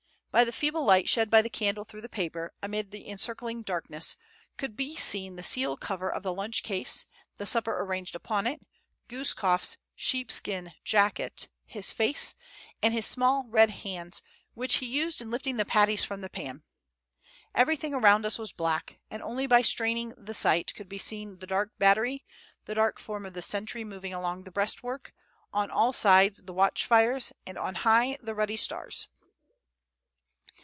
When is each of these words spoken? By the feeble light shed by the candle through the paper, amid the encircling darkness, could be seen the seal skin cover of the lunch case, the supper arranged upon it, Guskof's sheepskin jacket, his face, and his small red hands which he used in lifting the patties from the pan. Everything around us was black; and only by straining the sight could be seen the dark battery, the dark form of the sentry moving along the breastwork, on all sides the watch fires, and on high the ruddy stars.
By 0.33 0.45
the 0.45 0.53
feeble 0.53 0.85
light 0.85 1.09
shed 1.09 1.29
by 1.29 1.41
the 1.41 1.49
candle 1.49 1.83
through 1.83 1.99
the 1.99 2.07
paper, 2.07 2.53
amid 2.63 2.91
the 2.91 3.09
encircling 3.09 3.63
darkness, 3.63 4.15
could 4.55 4.77
be 4.77 4.95
seen 4.95 5.35
the 5.35 5.43
seal 5.43 5.75
skin 5.75 5.85
cover 5.85 6.09
of 6.09 6.23
the 6.23 6.33
lunch 6.33 6.63
case, 6.63 7.05
the 7.37 7.45
supper 7.45 7.77
arranged 7.81 8.15
upon 8.15 8.47
it, 8.47 8.61
Guskof's 9.09 9.75
sheepskin 9.93 10.71
jacket, 10.85 11.49
his 11.65 11.91
face, 11.91 12.35
and 12.81 12.93
his 12.93 13.05
small 13.05 13.43
red 13.49 13.71
hands 13.81 14.21
which 14.53 14.75
he 14.75 14.85
used 14.85 15.19
in 15.19 15.29
lifting 15.31 15.57
the 15.57 15.65
patties 15.65 16.05
from 16.05 16.21
the 16.21 16.29
pan. 16.29 16.63
Everything 17.53 17.93
around 17.93 18.25
us 18.25 18.39
was 18.39 18.53
black; 18.53 19.01
and 19.09 19.21
only 19.21 19.47
by 19.47 19.61
straining 19.61 20.13
the 20.15 20.33
sight 20.33 20.73
could 20.73 20.87
be 20.87 20.97
seen 20.97 21.39
the 21.39 21.47
dark 21.47 21.77
battery, 21.77 22.23
the 22.63 22.75
dark 22.75 22.99
form 23.01 23.25
of 23.25 23.33
the 23.33 23.41
sentry 23.41 23.83
moving 23.83 24.13
along 24.13 24.45
the 24.45 24.49
breastwork, 24.51 25.13
on 25.51 25.69
all 25.69 25.91
sides 25.91 26.43
the 26.43 26.53
watch 26.53 26.85
fires, 26.85 27.33
and 27.45 27.57
on 27.57 27.75
high 27.75 28.17
the 28.21 28.33
ruddy 28.33 28.55
stars. 28.55 29.09